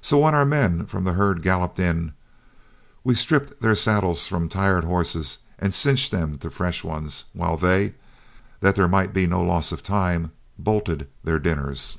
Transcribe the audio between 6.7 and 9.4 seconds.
ones, while they, that there might be